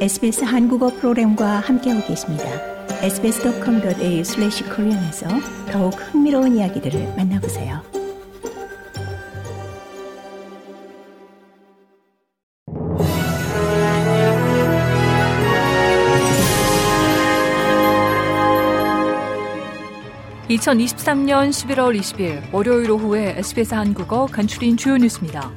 [0.00, 2.44] SBS 한국어 프로그램과 함께하고 계십니다.
[3.02, 5.28] sbs.com.au/korean에서
[5.70, 7.82] 더욱 흥미로운 이야기들을 만나보세요.
[20.48, 25.52] (2023년 11월 20일) 월요일 오후에 SBS 한국어 간추린 주요 뉴스입니다.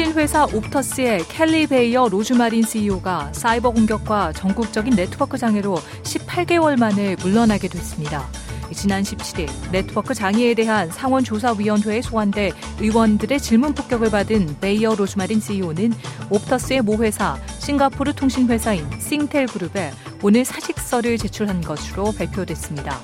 [0.00, 8.26] 통신회사 옵터스의 켈리 베이어 로즈마린 CEO가 사이버 공격과 전국적인 네트워크 장애로 18개월 만에 물러나게 됐습니다.
[8.72, 15.92] 지난 17일 네트워크 장애에 대한 상원조사위원회에 소환돼 의원들의 질문 폭격을 받은 베이어 로즈마린 CEO는
[16.30, 19.90] 옵터스의 모회사 싱가포르 통신회사인 싱텔 그룹에
[20.22, 22.98] 오늘 사직서를 제출한 것으로 발표됐습니다.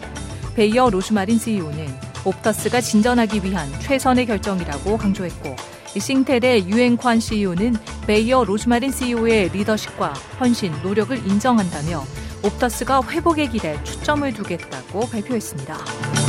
[0.54, 1.88] 베이어 로즈마린 CEO는
[2.24, 5.56] 옵터스가 진전하기 위한 최선의 결정이라고 강조했고
[5.98, 12.04] 싱텔의 유행관 CEO는 베이어 로즈마린 CEO의 리더십과 헌신, 노력을 인정한다며
[12.42, 16.25] 옵터스가 회복의 길에 초점을 두겠다고 발표했습니다.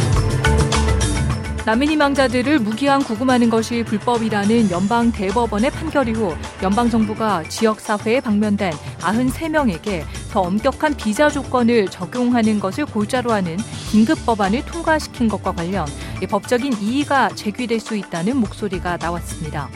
[1.67, 8.71] 난민 희망자들을 무기한 구금하는 것이 불법이라는 연방 대법원의 판결 이후 연방 정부가 지역 사회에 방면된
[8.99, 13.57] 93명에게 더 엄격한 비자 조건을 적용하는 것을 골자로 하는
[13.91, 15.85] 긴급 법안을 통과시킨 것과 관련
[16.29, 19.69] 법적인 이의가 제기될 수 있다는 목소리가 나왔습니다.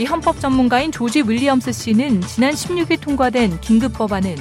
[0.00, 4.34] 이 헌법 전문가인 조지 윌리엄스 씨는 지난 16일 통과된 긴급 법안은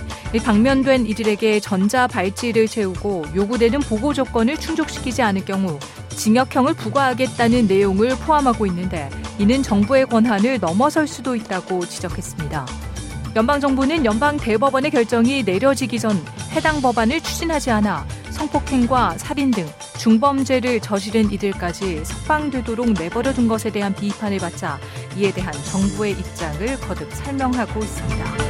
[0.43, 5.77] 방면된 이들에게 전자 발찌를 채우고 요구되는 보고 조건을 충족시키지 않을 경우
[6.16, 12.66] 징역형을 부과하겠다는 내용을 포함하고 있는데 이는 정부의 권한을 넘어설 수도 있다고 지적했습니다.
[13.35, 16.17] 연방정부는 연방 대법원의 결정이 내려지기 전
[16.52, 24.38] 해당 법안을 추진하지 않아 성폭행과 살인 등 중범죄를 저지른 이들까지 석방되도록 내버려둔 것에 대한 비판을
[24.38, 24.79] 받자
[25.17, 28.44] 이에 대한 정부의 입장을 거듭 설명하고 있습니다.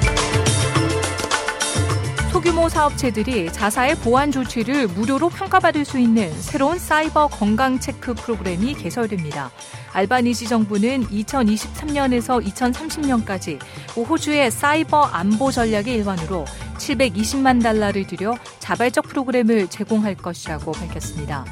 [2.45, 9.50] 소규모 사업체들이 자사의 보안 조치를 무료로 평가받을 수 있는 새로운 사이버 건강 체크 프로그램이 개설됩니다.
[9.94, 13.59] 알바니지 정부는 2023년에서 2030년까지
[13.97, 16.45] 호주의 사이버 안보 전략의 일환으로
[16.78, 21.45] 720만 달러를 들여 자발적 프로그램을 제공할 것이라고 밝혔습니다.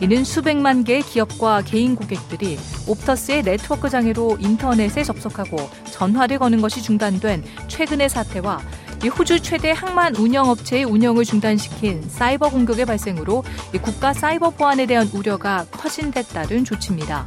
[0.00, 5.56] 이는 수백만 개의 기업과 개인 고객들이 옵터스의 네트워크 장애로 인터넷에 접속하고
[5.90, 8.60] 전화를 거는 것이 중단된 최근의 사태와
[9.08, 13.44] 호주 최대 항만 운영업체의 운영을 중단시킨 사이버 공격의 발생으로
[13.82, 17.26] 국가 사이버 보안에 대한 우려가 커진 데 따른 조치입니다.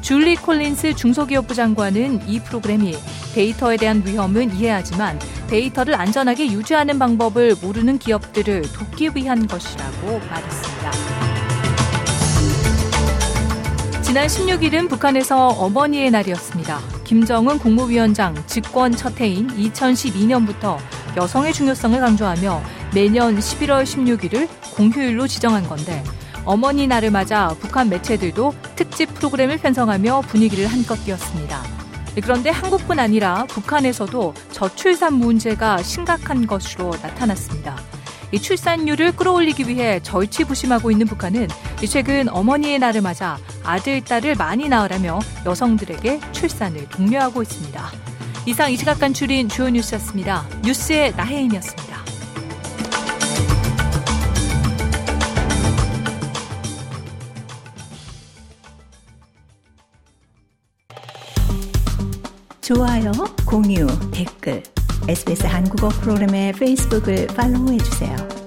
[0.00, 2.94] 줄리 콜린스 중소기업부 장관은 이 프로그램이
[3.34, 10.92] 데이터에 대한 위험은 이해하지만 데이터를 안전하게 유지하는 방법을 모르는 기업들을 돕기 위한 것이라고 말했습니다.
[14.02, 16.78] 지난 16일은 북한에서 어머니의 날이었습니다.
[17.04, 20.76] 김정은 국무위원장 집권 첫 해인 2012년부터
[21.16, 22.62] 여성의 중요성을 강조하며
[22.94, 26.02] 매년 11월 16일을 공휴일로 지정한 건데
[26.44, 31.62] 어머니 날을 맞아 북한 매체들도 특집 프로그램을 편성하며 분위기를 한껏 띄웠습니다.
[32.22, 37.76] 그런데 한국뿐 아니라 북한에서도 저출산 문제가 심각한 것으로 나타났습니다.
[38.30, 41.48] 이 출산율을 끌어올리기 위해 절치부심하고 있는 북한은
[41.88, 48.13] 최근 어머니의 날을 맞아 아들, 딸을 많이 낳으라며 여성들에게 출산을 독려하고 있습니다.
[48.46, 50.46] 이상 이 시각 간추린 주요 뉴스였습니다.
[50.62, 51.94] 뉴스의 나혜인이었습니다.
[62.60, 63.12] 좋아요,
[63.46, 64.62] 공유, 댓글,
[65.08, 68.43] SBS 한국어 프로그램의 페이스북을 팔로우해주세요.